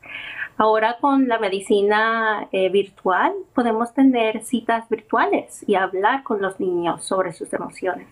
Ahora 0.58 0.98
con 1.00 1.28
la 1.28 1.40
medicina 1.40 2.48
eh, 2.52 2.70
virtual 2.70 3.34
podemos 3.54 3.94
tener 3.94 4.44
citas 4.44 4.90
virtuales 4.90 5.64
y 5.68 5.76
hablar 5.76 6.24
con 6.24 6.42
los 6.42 6.60
niños 6.60 7.04
sobre 7.06 7.34
sus 7.34 7.54
emociones. 7.54 8.08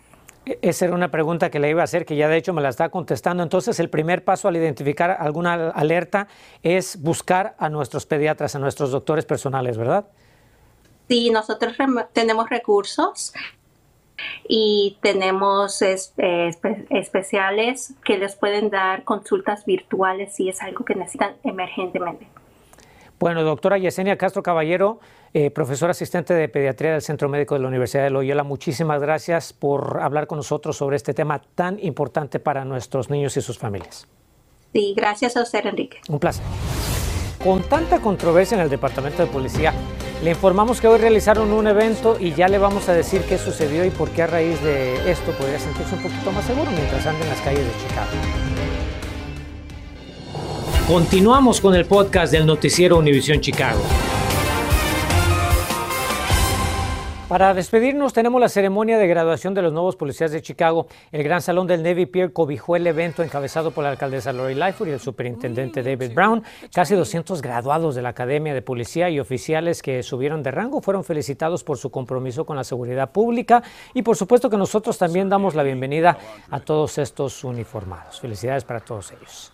E-, 0.45 0.59
esa 0.61 0.85
era 0.85 0.95
una 0.95 1.09
pregunta 1.09 1.49
que 1.49 1.59
le 1.59 1.69
iba 1.69 1.81
a 1.81 1.85
hacer, 1.85 2.05
que 2.05 2.15
ya 2.15 2.27
de 2.27 2.37
hecho 2.37 2.53
me 2.53 2.61
la 2.61 2.69
está 2.69 2.89
contestando. 2.89 3.43
Entonces, 3.43 3.79
el 3.79 3.89
primer 3.89 4.23
paso 4.23 4.47
al 4.47 4.55
identificar 4.55 5.11
alguna 5.19 5.69
alerta 5.71 6.27
es 6.63 7.01
buscar 7.01 7.55
a 7.57 7.69
nuestros 7.69 8.05
pediatras, 8.05 8.55
a 8.55 8.59
nuestros 8.59 8.91
doctores 8.91 9.25
personales, 9.25 9.77
¿verdad? 9.77 10.05
Sí, 11.09 11.31
nosotros 11.31 11.75
tenemos 12.13 12.49
recursos 12.51 13.33
y 14.47 14.97
tenemos 15.01 15.81
eh, 15.81 15.97
especiales 16.91 17.95
que 18.05 18.19
les 18.19 18.35
pueden 18.35 18.69
dar 18.69 19.03
consultas 19.03 19.65
virtuales 19.65 20.35
si 20.35 20.49
es 20.49 20.61
algo 20.61 20.85
que 20.85 20.93
necesitan 20.93 21.33
emergentemente. 21.43 22.27
Bueno, 23.19 23.41
doctora 23.43 23.79
Yesenia 23.79 24.19
Castro 24.19 24.43
Caballero, 24.43 24.99
eh, 25.33 25.49
profesora 25.49 25.91
asistente 25.91 26.35
de 26.35 26.47
pediatría 26.47 26.91
del 26.91 27.01
Centro 27.01 27.27
Médico 27.27 27.55
de 27.55 27.61
la 27.61 27.69
Universidad 27.69 28.03
de 28.03 28.11
Loyola, 28.11 28.43
muchísimas 28.43 29.01
gracias 29.01 29.51
por 29.51 29.99
hablar 30.01 30.27
con 30.27 30.37
nosotros 30.37 30.77
sobre 30.77 30.95
este 30.95 31.15
tema 31.15 31.41
tan 31.55 31.83
importante 31.83 32.39
para 32.39 32.65
nuestros 32.65 33.09
niños 33.09 33.35
y 33.35 33.41
sus 33.41 33.57
familias. 33.57 34.07
Sí, 34.73 34.93
gracias 34.95 35.35
a 35.35 35.41
usted, 35.41 35.65
Enrique. 35.65 35.97
Un 36.07 36.19
placer. 36.19 36.45
Con 37.43 37.63
tanta 37.63 37.99
controversia 37.99 38.55
en 38.55 38.61
el 38.61 38.69
Departamento 38.69 39.25
de 39.25 39.31
Policía, 39.31 39.73
le 40.23 40.31
informamos 40.31 40.81
que 40.81 40.87
hoy 40.87 40.99
realizaron 40.99 41.53
un 41.53 41.67
evento 41.67 42.17
y 42.19 42.33
ya 42.33 42.47
le 42.47 42.57
vamos 42.57 42.89
a 42.89 42.93
decir 42.93 43.21
qué 43.21 43.37
sucedió 43.37 43.85
y 43.85 43.89
por 43.89 44.09
qué 44.09 44.23
a 44.23 44.27
raíz 44.27 44.61
de 44.61 45.09
esto 45.09 45.31
podría 45.31 45.59
sentirse 45.59 45.95
un 45.95 46.01
poquito 46.01 46.31
más 46.31 46.45
seguro 46.45 46.69
mientras 46.71 47.05
anda 47.05 47.23
en 47.23 47.29
las 47.29 47.39
calles 47.41 47.65
de 47.65 47.71
Chicago. 47.87 48.09
Continuamos 50.87 51.61
con 51.61 51.75
el 51.75 51.85
podcast 51.85 52.33
del 52.33 52.45
noticiero 52.45 52.97
Univisión 52.97 53.39
Chicago. 53.39 53.79
Para 57.29 57.53
despedirnos 57.53 58.11
tenemos 58.11 58.41
la 58.41 58.49
ceremonia 58.49 58.97
de 58.97 59.05
graduación 59.05 59.53
de 59.53 59.61
los 59.61 59.71
nuevos 59.71 59.95
policías 59.95 60.31
de 60.31 60.41
Chicago. 60.41 60.87
El 61.11 61.21
Gran 61.21 61.43
Salón 61.43 61.67
del 61.67 61.83
Navy 61.83 62.07
Pier 62.07 62.33
cobijó 62.33 62.75
el 62.75 62.87
evento 62.87 63.21
encabezado 63.21 63.69
por 63.69 63.83
la 63.83 63.91
alcaldesa 63.91 64.33
Lori 64.33 64.55
Lightfoot 64.55 64.87
y 64.87 64.93
el 64.93 64.99
superintendente 64.99 65.83
David 65.83 66.15
Brown. 66.15 66.43
Casi 66.73 66.95
200 66.95 67.43
graduados 67.43 67.93
de 67.93 68.01
la 68.01 68.09
Academia 68.09 68.55
de 68.55 68.63
Policía 68.63 69.11
y 69.11 69.19
oficiales 69.19 69.83
que 69.83 70.01
subieron 70.01 70.41
de 70.41 70.49
rango 70.49 70.81
fueron 70.81 71.03
felicitados 71.03 71.63
por 71.63 71.77
su 71.77 71.91
compromiso 71.91 72.47
con 72.47 72.55
la 72.55 72.63
seguridad 72.63 73.11
pública 73.11 73.61
y 73.93 74.01
por 74.01 74.15
supuesto 74.15 74.49
que 74.49 74.57
nosotros 74.57 74.97
también 74.97 75.29
damos 75.29 75.53
la 75.53 75.61
bienvenida 75.61 76.17
a 76.49 76.59
todos 76.61 76.97
estos 76.97 77.43
uniformados. 77.43 78.19
Felicidades 78.19 78.63
para 78.63 78.79
todos 78.79 79.11
ellos. 79.11 79.53